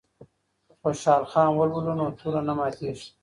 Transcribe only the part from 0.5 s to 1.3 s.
که خوشحال